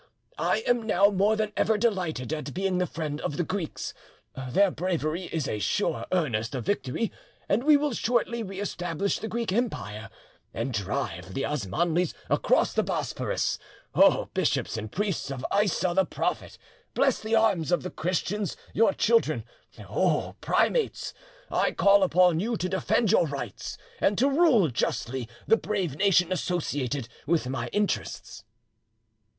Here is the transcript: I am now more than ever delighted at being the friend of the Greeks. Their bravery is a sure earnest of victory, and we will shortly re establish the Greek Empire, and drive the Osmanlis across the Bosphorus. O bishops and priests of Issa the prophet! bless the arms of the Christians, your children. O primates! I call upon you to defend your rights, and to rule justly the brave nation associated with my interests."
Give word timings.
I 0.39 0.61
am 0.65 0.81
now 0.81 1.11
more 1.11 1.35
than 1.35 1.53
ever 1.55 1.77
delighted 1.77 2.33
at 2.33 2.55
being 2.55 2.79
the 2.79 2.87
friend 2.87 3.21
of 3.21 3.37
the 3.37 3.43
Greeks. 3.43 3.93
Their 4.35 4.71
bravery 4.71 5.25
is 5.25 5.47
a 5.47 5.59
sure 5.59 6.07
earnest 6.11 6.55
of 6.55 6.65
victory, 6.65 7.11
and 7.47 7.63
we 7.63 7.77
will 7.77 7.93
shortly 7.93 8.41
re 8.41 8.59
establish 8.59 9.19
the 9.19 9.27
Greek 9.27 9.53
Empire, 9.53 10.09
and 10.55 10.73
drive 10.73 11.35
the 11.35 11.45
Osmanlis 11.45 12.15
across 12.31 12.73
the 12.73 12.81
Bosphorus. 12.81 13.59
O 13.93 14.25
bishops 14.33 14.75
and 14.75 14.91
priests 14.91 15.29
of 15.29 15.45
Issa 15.55 15.93
the 15.95 16.03
prophet! 16.05 16.57
bless 16.95 17.19
the 17.19 17.35
arms 17.35 17.71
of 17.71 17.83
the 17.83 17.91
Christians, 17.91 18.57
your 18.73 18.93
children. 18.95 19.43
O 19.87 20.35
primates! 20.41 21.13
I 21.51 21.73
call 21.73 22.01
upon 22.01 22.39
you 22.39 22.57
to 22.57 22.67
defend 22.67 23.11
your 23.11 23.27
rights, 23.27 23.77
and 23.99 24.17
to 24.17 24.27
rule 24.27 24.67
justly 24.71 25.29
the 25.45 25.57
brave 25.57 25.95
nation 25.95 26.31
associated 26.31 27.07
with 27.27 27.47
my 27.47 27.67
interests." 27.67 28.43